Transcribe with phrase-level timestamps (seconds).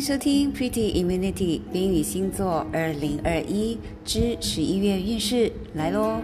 [0.00, 6.22] 迎收听 Pretty Immunity 冰雨星座二零二一之十一月运势来喽。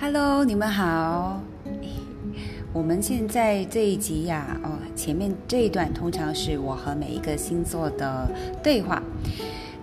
[0.00, 1.42] Hello，你们好。
[2.72, 8.26] 我们现在这一集呀，哦，前面这一段通常是我和每一个星座的
[8.62, 9.02] 对话。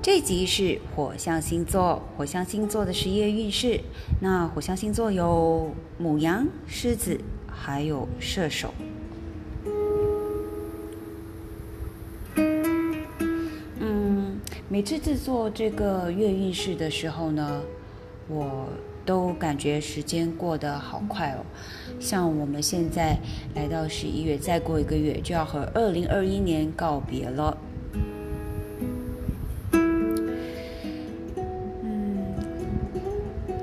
[0.04, 3.80] 这集是火象星座，火象星座的十一月运势。
[4.20, 8.74] 那火象星座有母羊、狮子，还有射手。
[13.80, 17.62] 嗯，每次制作这个月运势的时候呢，
[18.28, 18.68] 我
[19.06, 21.46] 都感觉时间过得好快哦。
[22.00, 23.20] 像我们现在
[23.54, 27.56] 来到十一月，再过一个月就要和二零二一年告别了。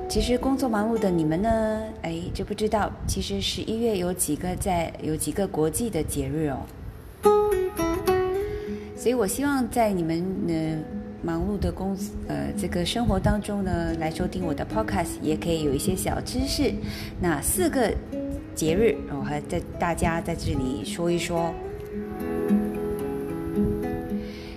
[0.09, 6.57] 其实工作忙碌的你们呢，哎，就不知道，其实十一月有几个在有几个国际的节日哦。
[8.97, 10.83] 所以我希望在你们呢
[11.21, 11.95] 忙碌的工
[12.27, 16.73] 呃这个生活当中呢，来收听我的 podcast，也可以有一些小知识。
[17.21, 17.93] 那四个
[18.55, 21.53] 节日，我还在大家在这里说一说。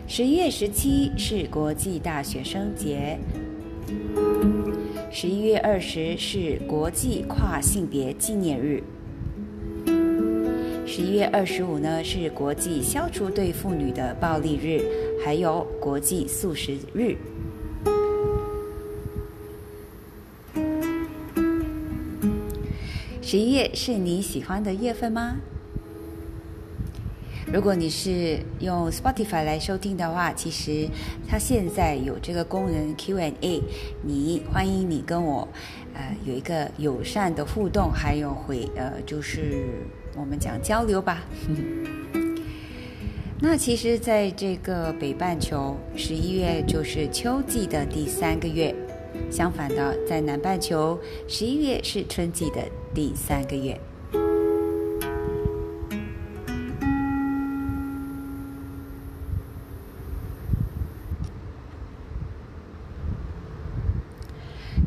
[0.08, 3.18] 十一月十七是国际大学生节。
[5.14, 8.82] 十一月二十是国际跨性别纪念日。
[10.86, 14.80] 十一月二十五呢是国际消除对妇女的暴力日，
[15.22, 17.14] 还有国际素食日。
[23.20, 25.36] 十一月是你喜欢的月份吗？
[27.52, 30.88] 如果你是用 Spotify 来收听的话，其实
[31.28, 33.62] 它现在有这个功能 Q&A，
[34.02, 35.46] 你欢迎你跟我，
[35.92, 39.66] 呃，有一个友善的互动，还有回呃，就是
[40.16, 41.22] 我们讲交流吧。
[43.38, 48.74] 那其实，在这个北半球，十一月就是秋季的第三个月；
[49.30, 50.98] 相反的，在南半球，
[51.28, 52.62] 十一月是春季的
[52.94, 53.78] 第三个月。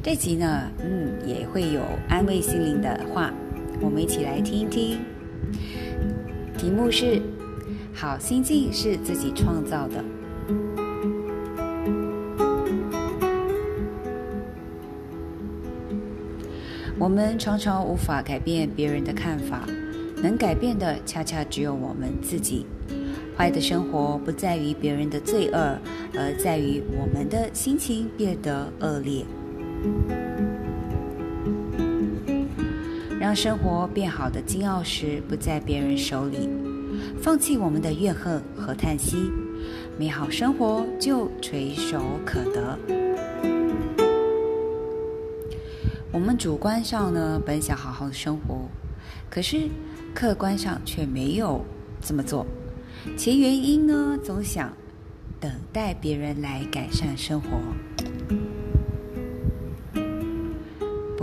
[0.06, 3.34] 这集呢，嗯，也会有安慰心灵的话，
[3.82, 5.00] 我们一起来听一听。
[6.56, 7.20] 题目是：
[7.92, 10.06] 好心境是自己创造的。
[17.00, 19.68] 我们常常无法改变别人的看法，
[20.22, 22.68] 能改变的恰恰只有我们自己。
[23.36, 25.80] 坏的生活不在于别人的罪恶，
[26.14, 29.26] 而在于我们的心情变得恶劣。
[33.20, 36.50] 让生活变好的金钥匙不在别人手里，
[37.22, 39.32] 放弃我们的怨恨和叹息，
[39.98, 42.78] 美好生活就垂手可得。
[46.12, 48.70] 我们主观上呢，本想好好的生活，
[49.30, 49.68] 可是
[50.14, 51.66] 客观上却没有
[52.00, 52.46] 这么做，
[53.18, 54.72] 其原因呢，总想
[55.40, 57.50] 等待别人来改善生活。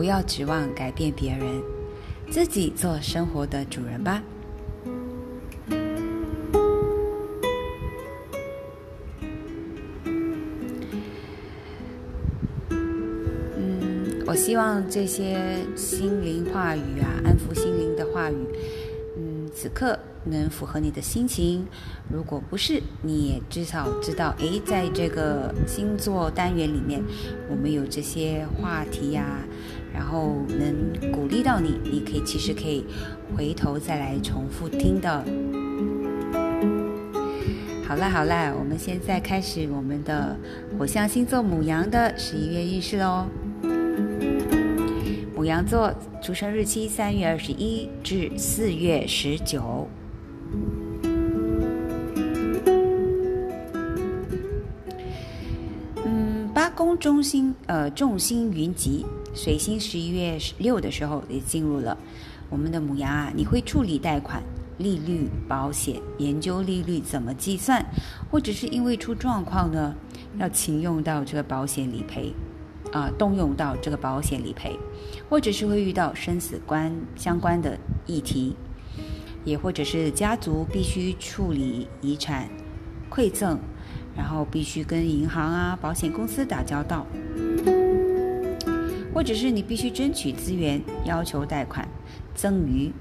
[0.02, 1.62] 不要指望改变别人，
[2.28, 4.20] 自己做生活的主人吧。
[12.70, 18.44] 嗯，我希望这些心灵话语啊，安抚心灵的话语，
[19.16, 21.64] 嗯，此刻能符合你的心情。
[22.12, 27.00] 如果不是，你也至少知道，诶，在这个星座单元里面，
[27.48, 29.38] 我们有这些话题呀。
[29.92, 32.84] 然后能鼓励到你，你可以其实可以
[33.36, 35.24] 回头再来重复听的。
[37.86, 40.34] 好啦好啦，我们现在开始我们的
[40.78, 43.27] 火象星座母羊的十一月运势喽。
[45.34, 45.92] 母羊座
[46.22, 49.89] 出生日期三月二十一至四月十九。
[56.04, 59.04] 嗯，八宫中心呃众星云集。
[59.34, 61.96] 水星十一月六的时候也进入了
[62.50, 64.42] 我们的母羊啊，你会处理贷款、
[64.76, 67.82] 利率、保险，研究利率怎么计算，
[68.30, 69.94] 或者是因为出状况呢，
[70.38, 72.30] 要请用到这个保险理赔，
[72.92, 74.78] 啊，动用到这个保险理赔，
[75.30, 78.54] 或者是会遇到生死关相关的议题，
[79.44, 82.50] 也或者是家族必须处理遗产
[83.10, 83.58] 馈赠，
[84.14, 87.06] 然后必须跟银行啊、保险公司打交道。
[89.12, 91.88] 或者是你必须争取资源，要求贷款、
[92.34, 92.92] 赠与，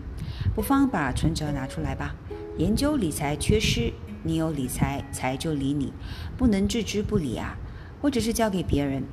[0.55, 2.15] 不妨把存折拿出来吧。
[2.57, 3.91] 研究理财缺失，
[4.23, 5.93] 你有理财，财就理你，
[6.37, 7.57] 不能置之不理啊。
[8.01, 9.03] 或者是交给别人。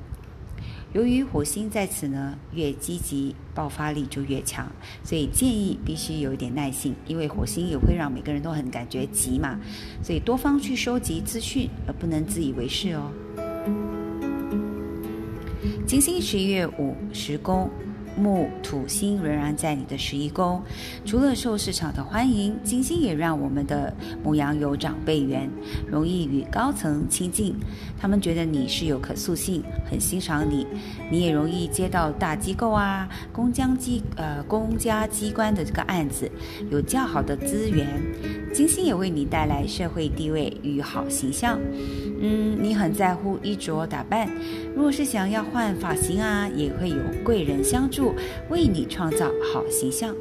[0.95, 4.67] 由于火星在此呢，越积极，爆发力就越强，
[5.05, 9.61] 所以建议必须有一点耐性，因为火星也会让每个人都很感觉急嘛，
[10.03, 13.13] 所以多方去收集资讯，而不能自以为是哦。
[15.89, 17.71] 金星十一月五十宫。
[18.15, 20.61] 木土星仍然在你的十一宫，
[21.05, 23.95] 除了受市场的欢迎，金星也让我们的
[24.25, 25.49] 母羊有长辈缘，
[25.87, 27.55] 容易与高层亲近。
[27.97, 30.67] 他们觉得你是有可塑性，很欣赏你。
[31.09, 36.29] 你也容易接到大机构啊、公家机呃公家机关的这个案子，
[36.73, 37.87] 有较好的资源。
[38.53, 41.57] 金星也为你带来社会地位与好形象。
[42.21, 44.29] 嗯，你很在乎衣着打扮，
[44.75, 48.13] 如果是想要换发型啊，也会有贵人相助。
[48.51, 50.15] 为你创造好形象。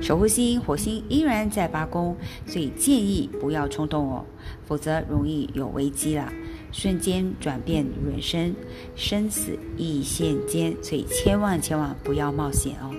[0.00, 2.16] 守护星火星依然在八宫，
[2.46, 4.24] 所以建议不要冲动哦，
[4.64, 6.32] 否则容易有危机了。
[6.70, 8.54] 瞬间转变人生，
[8.94, 12.94] 生死一线间，所以千万千万不要冒险哦。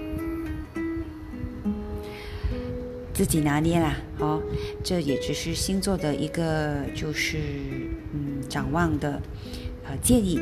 [3.17, 4.39] 自己拿捏啦，好，
[4.83, 7.39] 这也只是星座的一个，就是
[8.13, 9.19] 嗯，展望的
[9.85, 10.39] 呃建议。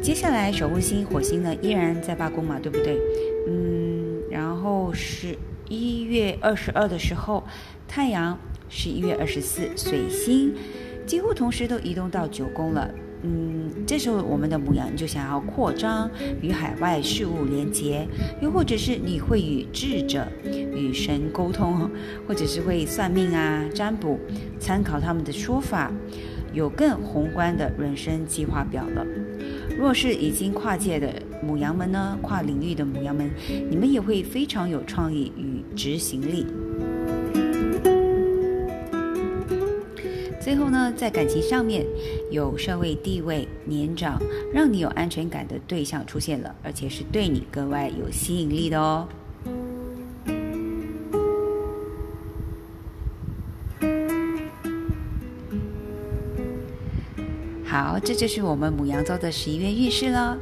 [0.00, 2.96] 接下来守护星火星呢，依然在八宫嘛，对不对？
[3.48, 5.36] 嗯，然后是
[5.68, 7.42] 一月二十二的时候，
[7.88, 8.38] 太阳
[8.68, 10.54] 是一月二十四，水星
[11.04, 12.88] 几乎同时都移动到九宫了。
[13.22, 18.06] 嗯，这时候我们的母羊就想要扩张与海外事物连接，
[18.40, 21.90] 又或者是你会与智者、与神沟通，
[22.26, 24.18] 或者是会算命啊、占卜，
[24.58, 25.92] 参考他们的说法，
[26.54, 29.06] 有更宏观的人生计划表了。
[29.78, 31.12] 若是已经跨界的
[31.42, 33.30] 母羊们呢，跨领域的母羊们，
[33.68, 36.46] 你们也会非常有创意与执行力。
[40.40, 41.84] 最后呢，在感情上面，
[42.30, 44.18] 有社会地位、年长、
[44.52, 49.06] 让你有安全感的对象出现了，而且是对你格外有吸引力的哦。
[57.64, 60.36] 好，这就是我们母羊座的十一月运势了，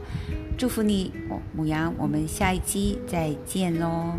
[0.57, 4.13] 祝福你，我母羊，我们下一期再见喽。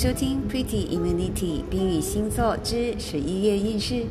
[0.00, 4.04] 收听《Pretty Immunity》冰雨星座之十一月运势。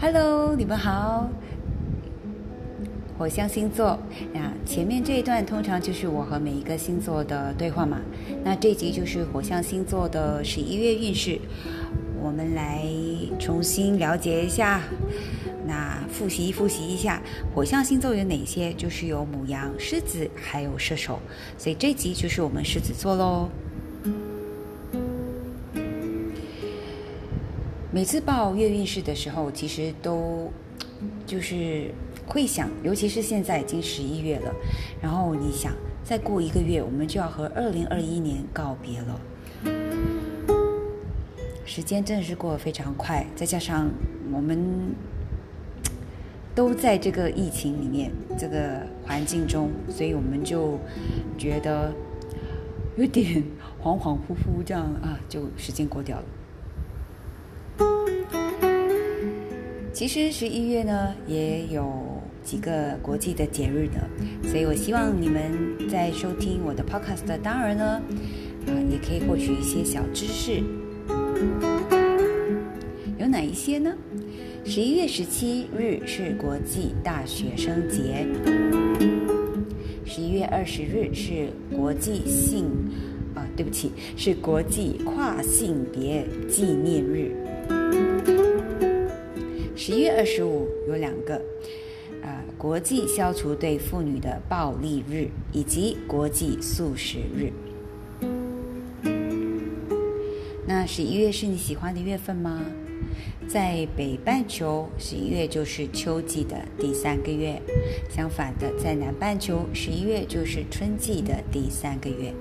[0.00, 1.28] Hello，你们好。
[3.18, 3.98] 火象星座，
[4.32, 8.00] 那前面这一段通常就是我和每一个星座的对话嘛。
[8.44, 11.40] 那这集就是火象星座的十一月运势。
[13.48, 14.82] 重新了解一下，
[15.66, 17.22] 那复习复习一下
[17.54, 18.74] 火象星座有哪些？
[18.74, 21.18] 就是有母羊、狮子，还有射手。
[21.56, 23.48] 所以这集就是我们狮子座喽。
[27.90, 30.52] 每次报月运势的时候，其实都
[31.24, 31.90] 就是
[32.26, 34.54] 会想，尤其是现在已经十一月了，
[35.00, 35.72] 然后你想
[36.04, 39.18] 再过一个月，我们就要和二零二一年告别了。
[41.68, 43.90] 时间真的是过得非常快，再加上
[44.32, 44.58] 我们
[46.54, 50.78] 都在这个疫情里面、这个环境中，所以我们就
[51.36, 51.92] 觉得
[52.96, 53.44] 有点
[53.82, 56.24] 恍恍惚惚，这样啊，就时间过掉了。
[59.92, 61.92] 其实十一月呢，也有
[62.42, 65.52] 几个国际的节日的，所以我希望你们
[65.86, 68.00] 在收听我的 podcast 的当儿呢，
[68.66, 70.62] 啊，也可以获取一些小知识。
[73.18, 73.94] 有哪一些呢？
[74.64, 78.26] 十一月十七日是国际大学生节，
[80.04, 82.66] 十一月二十日是国际性
[83.34, 87.32] 啊，对不起，是国际跨性别纪念日。
[89.76, 91.36] 十一月二十五有两个，
[92.22, 97.52] 啊，国际消除对妇女的暴力日以及国际素食日。
[100.90, 102.62] 十一月是你喜欢的月份吗？
[103.46, 107.60] 在北半球，十一月就是秋季的第三个月；
[108.08, 112.32] 相反的，在南半球，十一月就是春季的第三个月。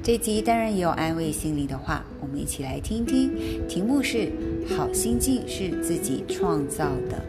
[0.00, 3.32] 这集当然也有安慰心灵的话，我们一起来听听。
[3.66, 4.30] 题目是
[4.76, 7.20] “好心境是自己创造的”。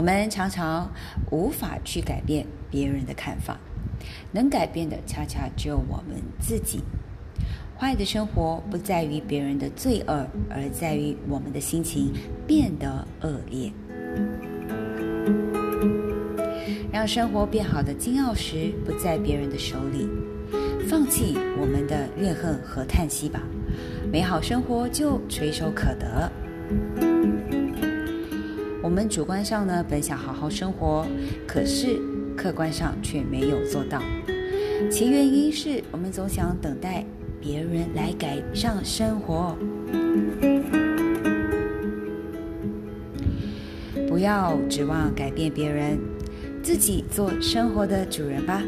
[0.00, 0.90] 我们常常
[1.30, 3.58] 无法去改变别人的看法，
[4.32, 6.80] 能改变的恰恰只有我们自己。
[7.76, 12.14] 坏的生活不在于别人的罪恶，而在于我们的心情
[12.46, 13.70] 变得恶劣。
[16.90, 20.08] 让生活变好的金钥匙不在别人的手里，
[20.88, 23.42] 放弃我们的怨恨和叹息吧，
[24.10, 26.32] 美好生活就垂手可得。
[28.90, 31.06] 我们主观上呢，本想好好生活，
[31.46, 31.96] 可是
[32.36, 34.02] 客观上却没有做到，
[34.90, 37.06] 其原因是我们总想等待。
[37.40, 39.56] 别人来改善生活，
[44.08, 45.96] 不要指望改变别人，
[46.60, 48.60] 自己做生活的主人吧。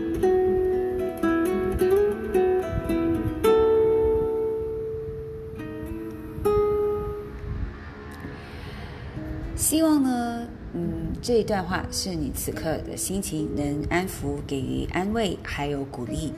[9.63, 10.45] 希望呢。
[10.75, 16.33] 嗯，这一段话是你此刻的心情能安抚、给予安慰，还有鼓励。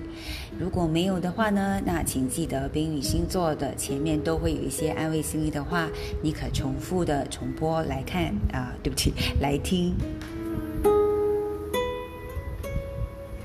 [0.58, 5.88] 如果没有的话呢，那请记得冰雨星座的前面都会有一些安慰心理的话，
[6.20, 9.94] 你可重复的重播来看啊，对不起，来听。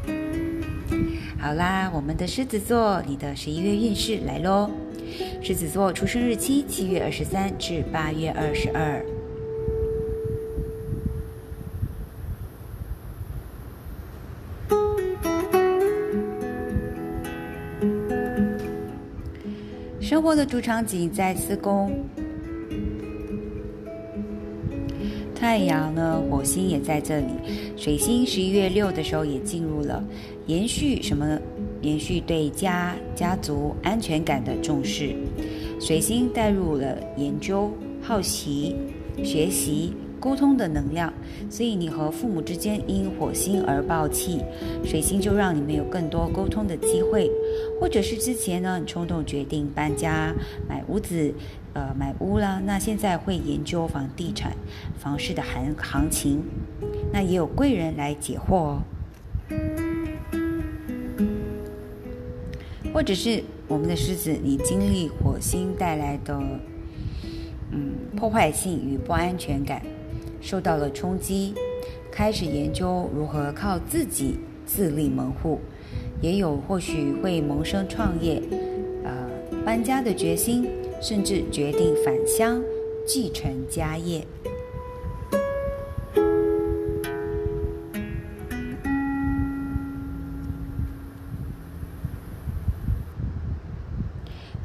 [1.39, 4.69] 好啦，我们的狮子座，你的十一月运势来喽。
[5.41, 9.01] 狮子座出生日期七月二十三至八月二十二。
[20.29, 21.91] 我的主场景在四宫，
[25.33, 27.25] 太阳呢，火星也在这里，
[27.75, 30.05] 水星十一月六的时候也进入了，
[30.45, 31.39] 延续什么？
[31.81, 35.15] 延续对家、家族安全感的重视，
[35.81, 38.75] 水星带入了研究、好奇、
[39.23, 39.95] 学习。
[40.19, 41.13] 沟通的能量，
[41.49, 44.41] 所以你和父母之间因火星而爆气，
[44.83, 47.31] 水星就让你们有更多沟通的机会，
[47.79, 50.33] 或者是之前呢，你冲动决定搬家
[50.67, 51.33] 买屋子，
[51.73, 54.51] 呃，买屋啦，那现在会研究房地产
[54.97, 56.43] 房市的行行情，
[57.13, 58.81] 那也有贵人来解惑哦，
[62.93, 66.37] 或者是我们的狮子，你经历火星带来的
[67.71, 69.81] 嗯破坏性与不安全感。
[70.41, 71.53] 受到了冲击，
[72.11, 75.59] 开始研究如何靠自己自立门户，
[76.21, 78.41] 也有或许会萌生创业、
[79.03, 79.29] 呃
[79.65, 80.67] 搬家的决心，
[81.01, 82.61] 甚至决定返乡
[83.05, 84.25] 继承家业。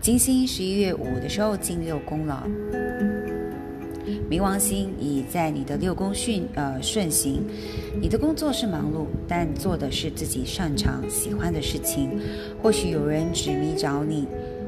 [0.00, 2.46] 金星十一月五的时候进六宫了。
[4.34, 7.40] 冥王星已在你的六宫训呃顺行，
[8.00, 12.18] 你的工作是忙碌，但做的是自己擅长喜欢的事情。
[12.60, 14.26] 或许有人指名找你，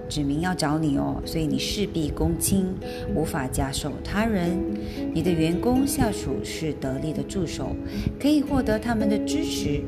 [0.09, 2.65] 指名要找你哦，所以你事必躬亲，
[3.13, 4.57] 无法假手他人。
[5.13, 7.75] 你的员工下属是得力的助手，
[8.21, 9.83] 可以获得他们的支持。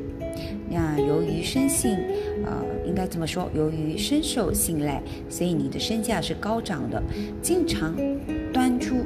[0.69, 1.97] 那由于生性，
[2.45, 2.53] 呃，
[2.85, 7.01] 应该这么说，由于深受信赖，所以你的身价是高涨的，
[7.41, 7.95] 经常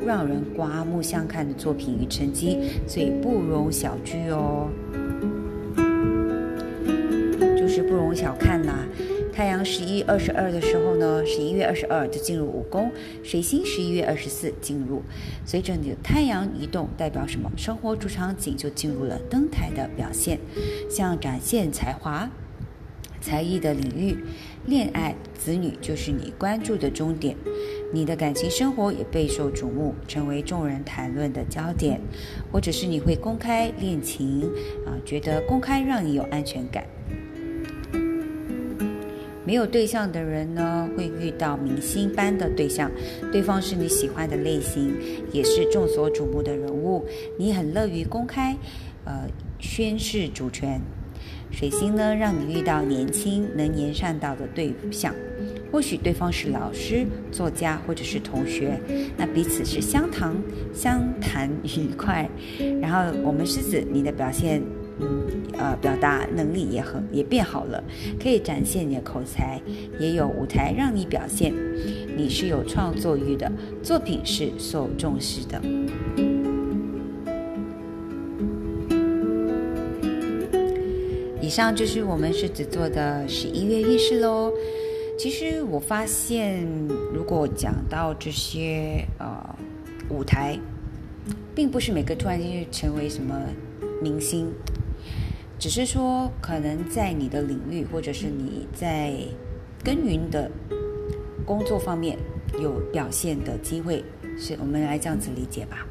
[0.06, 4.68] 让人刮目相看的作品与成绩，所以不容小觑哦，
[7.56, 8.86] 就是不容小看呐。
[9.32, 12.92] 太阳十一二十二的时候呢，十一月二十二就进入五宫，
[13.22, 15.02] 水星十一月二十四进入。
[15.46, 17.50] 随着你的太阳移动，代表什么？
[17.56, 20.38] 生活主场景就进入了登台的表现，
[20.90, 22.28] 像展现才华、
[23.22, 24.18] 才艺的领域，
[24.64, 27.36] 恋爱、子女就是你关注的重点。
[27.92, 32.00] 你的感情生活也备受瞩目，成为众人谈论的焦点，
[32.50, 34.42] 或者是你会公开恋情
[34.86, 36.86] 啊，觉得公开让你有安全感。
[39.44, 42.88] 没有对象的人呢，会遇到明星般的对象，
[43.32, 44.94] 对方是你喜欢的类型，
[45.32, 47.04] 也是众所瞩目的人物，
[47.36, 48.56] 你很乐于公开，
[49.04, 49.26] 呃，
[49.58, 50.80] 宣示主权。
[51.52, 55.14] 水星呢，让你遇到年轻能言善道的对象，
[55.70, 58.80] 或许对方是老师、作家或者是同学，
[59.16, 60.34] 那彼此是相谈
[60.74, 62.28] 相谈愉快。
[62.80, 64.62] 然后我们狮子，你的表现，
[64.98, 65.22] 嗯
[65.58, 67.84] 呃，表达能力也很也变好了，
[68.20, 69.60] 可以展现你的口才，
[70.00, 71.52] 也有舞台让你表现。
[72.16, 73.50] 你是有创作欲的，
[73.82, 75.62] 作品是受重视的。
[81.52, 84.50] 上就是我们狮子座的十一月运势喽。
[85.18, 86.66] 其实我发现，
[87.12, 89.54] 如果讲到这些呃
[90.08, 90.58] 舞台，
[91.54, 93.38] 并不是每个突然间就成为什么
[94.00, 94.50] 明星，
[95.58, 99.12] 只是说可能在你的领域或者是你在
[99.84, 100.50] 耕耘的
[101.44, 102.16] 工作方面
[102.58, 104.02] 有表现的机会，
[104.38, 105.86] 是我们来这样子理解吧。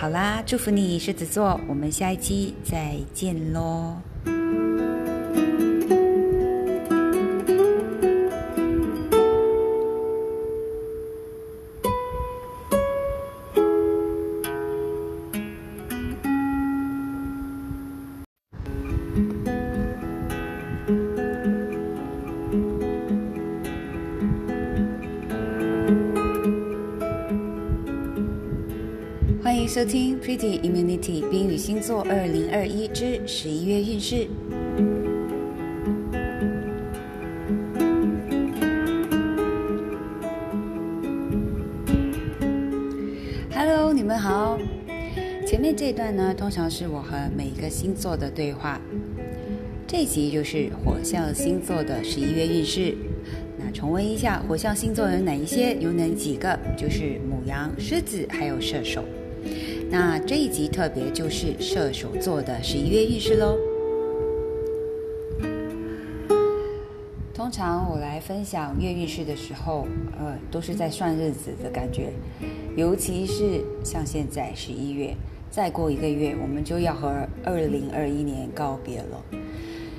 [0.00, 3.96] 好啦，祝福你狮子座，我们下一期再见喽。
[31.90, 34.28] 座二零二一之十一月运势。
[43.52, 44.56] Hello，你们好。
[45.44, 48.80] 前面这段呢，通常是我和每一个星座的对话。
[49.84, 52.94] 这一集就是火象星座的十一月运势。
[53.58, 55.74] 那重温一下，火象星座有哪一些？
[55.80, 56.56] 有哪几个？
[56.76, 59.04] 就是母羊、狮子还有射手。
[59.90, 63.58] 那这一集特别就是射手座的十一月运势喽。
[67.34, 72.12] 通常我来分享月运势的时候，呃，都是在算日子的感觉，
[72.76, 75.12] 尤其是像现在十一月，
[75.50, 79.24] 再过一个月我们就要和二零二一年告别了。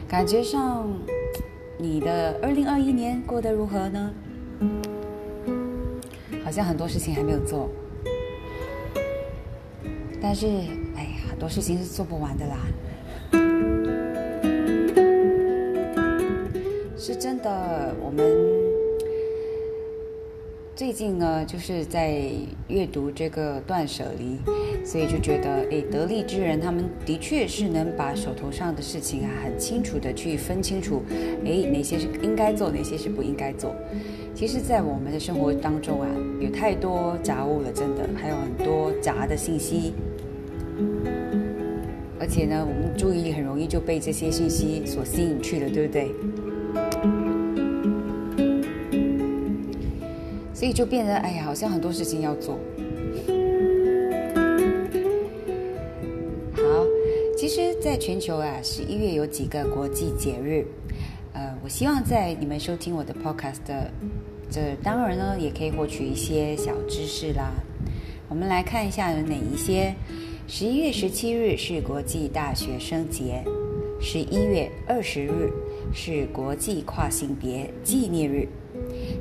[0.08, 0.88] 感觉上，
[1.78, 4.14] 你的二零二一年过得如何呢？
[6.46, 7.70] 好像很多事情还没有做。
[10.22, 10.46] 但是，
[10.96, 12.58] 哎呀，很多事情是做不完的啦。
[16.96, 18.24] 是真的，我们
[20.76, 22.22] 最近呢，就是在
[22.68, 24.38] 阅读这个断舍离，
[24.86, 31.02] 所以就觉得，哎，得力之人，他们的确是能把手头上的事情啊，很清楚的去分清楚，
[31.44, 33.76] 哎，哪些是应该做，哪些是不应该做。
[34.36, 36.08] 其实，在我们的生活当中啊，
[36.40, 39.94] 有太多杂物了，真的，还有很多杂的信息。
[42.22, 46.14] 而且呢，我们注意力很容易就被这些信息所吸引去了，对不对？
[50.54, 52.60] 所以就变得，哎呀，好像很多事情要做。
[56.54, 56.62] 好，
[57.36, 60.64] 其实，在全球啊，十一月有几个国际节日。
[61.34, 63.58] 呃，我希望在你们收听我的 podcast，
[64.52, 67.52] 这当然呢，也可以获取一些小知识啦。
[68.30, 69.96] 我们来看一下有哪一些。
[70.54, 73.42] 十一月十七日是国际大学生节，
[74.02, 75.50] 十一月二十日
[75.94, 78.46] 是国际跨性别纪念日，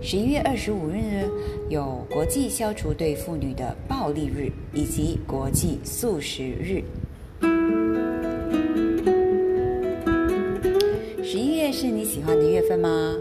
[0.02, 1.30] 十一月二十五日呢
[1.68, 6.82] 有国际消除对妇女的暴力日以及国际素食日。
[11.22, 13.16] 十一月是你喜欢的月份吗？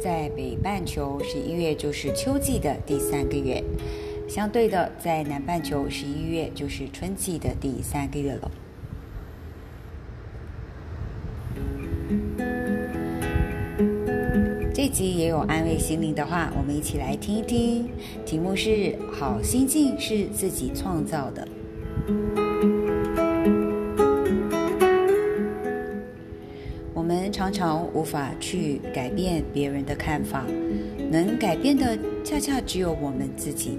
[0.00, 3.60] 在北半球，十一月就是秋季的第三个月。
[4.30, 8.48] 相对的，在南半球，十一月就是春季的第三个月了。
[14.72, 17.88] 这集也有安慰心灵的话，我们一起来听一听。
[18.24, 21.48] 题目是“好心境是自己创造的”。
[26.94, 30.44] 我们常常无法去改变别人的看法，
[31.10, 33.76] 能改变的恰恰只有我们自己。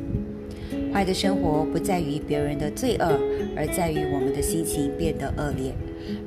[0.93, 3.19] 坏的生活不在于别人的罪恶，
[3.55, 5.73] 而在于我们的心情变得恶劣。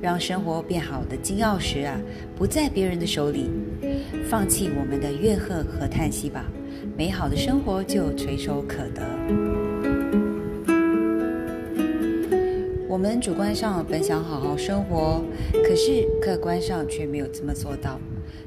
[0.01, 2.01] 让生活变好的金钥匙啊，
[2.37, 3.51] 不在别人的手里。
[4.31, 6.45] 放弃我们的怨恨和叹息吧，
[6.97, 9.03] 美好的生活就垂手可得。
[12.89, 15.23] 我们主观上本想好好生活，
[15.53, 18.01] 可是客观上却没有这么做到。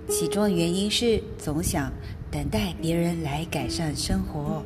[0.07, 1.91] 其中的原因是总想
[2.31, 4.63] 等待别人来改善生活。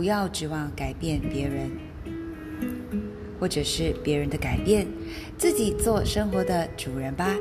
[0.00, 1.70] 不要指望改变别人，
[3.38, 4.86] 或者是别人的改变，
[5.36, 7.36] 自己做生活的主人吧。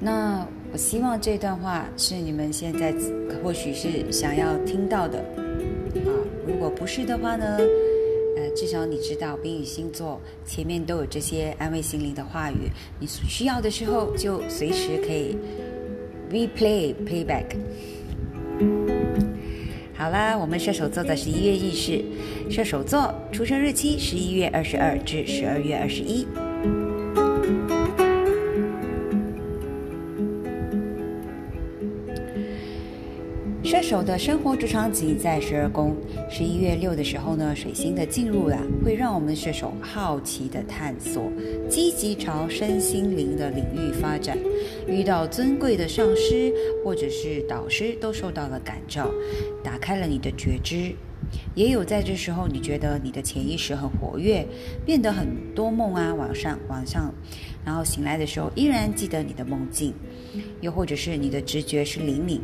[0.00, 2.92] 那我希望这段话是你们现在
[3.40, 6.10] 或许是想要听到的啊。
[6.44, 7.56] 如果不是的话呢？
[8.58, 12.68] 至少你知道冰雨星座前面都有这些安慰心灵的话语，
[12.98, 15.36] 你需要的时候就随时可以
[16.28, 17.44] replay playback。
[19.94, 22.04] 好啦，我们射手座的十一月运势，
[22.50, 26.26] 射手座出生日期十一月二十二至十二月二十一。
[33.70, 35.94] 射手的生活主场景在十二宫，
[36.30, 41.30] 十一月六的时候呢，水星的进入啊，会让我们射手好奇的探索，
[41.68, 44.38] 积极朝身心灵的领域发展，
[44.86, 46.50] 遇到尊贵的上师
[46.82, 49.06] 或者是导师，都受到了感召，
[49.62, 50.94] 打开了你的觉知。
[51.54, 54.46] 也有在这时候，你觉得你的潜意识很活跃，
[54.86, 57.12] 变得很多梦啊，晚上晚上，
[57.64, 59.92] 然后醒来的时候依然记得你的梦境，
[60.60, 62.40] 又或者是你的直觉是灵敏，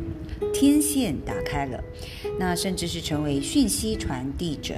[0.53, 1.81] 天线打开了，
[2.37, 4.75] 那甚至是成为讯息传递者，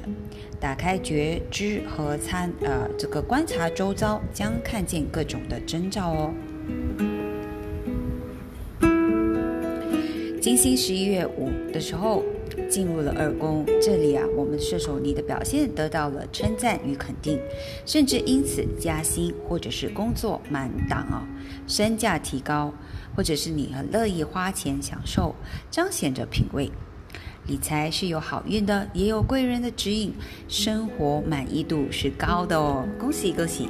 [0.59, 6.33] 打开觉知和参呃这个观察周遭，将看见各种的征兆哦。
[10.39, 12.23] 金星十一月五的时候。
[12.69, 17.39] 进入了二宫，这里啊，我们射手你的表现得到了称赞与肯定，
[17.85, 21.27] 甚至因此加薪或者是工作满档啊，
[21.67, 22.73] 身价提高，
[23.15, 25.35] 或者是你很乐意花钱享受，
[25.71, 26.71] 彰显着品味。
[27.47, 30.13] 理财是有好运的，也有贵人的指引，
[30.49, 33.69] 生活满意度是高的哦，恭喜恭喜！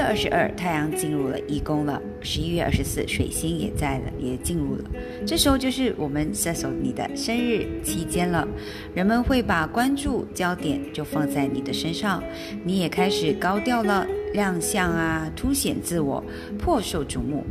[0.00, 2.00] 月二十二，太阳进入了一宫了。
[2.22, 4.84] 十一月二十四，水星也在了，也进入了。
[5.26, 8.48] 这时候就是我们射手你的生日期间了，
[8.94, 12.22] 人们会把关注焦点就放在你的身上，
[12.64, 16.24] 你也开始高调了，亮相啊，凸显自我，
[16.58, 17.44] 颇受瞩目，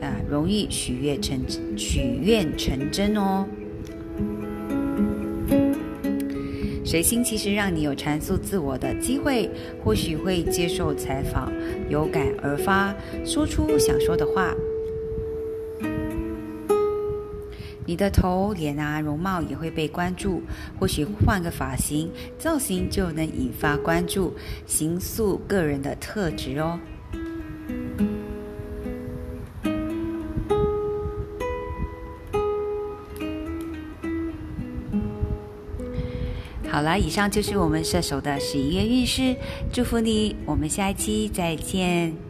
[0.00, 1.38] 啊，容易许愿成
[1.76, 3.46] 许愿成真哦。
[6.90, 9.48] 水星其实让你有阐述自我的机会，
[9.84, 11.52] 或许会接受采访，
[11.88, 12.92] 有感而发，
[13.24, 14.52] 说出想说的话。
[17.86, 20.42] 你的头、脸啊，容貌也会被关注，
[20.80, 24.34] 或许换个发型、造型就能引发关注，
[24.66, 26.76] 形塑个人的特质哦。
[36.80, 39.36] 好了，以上就是我们射手的十一月运势，
[39.70, 42.29] 祝福你，我们下一期再见。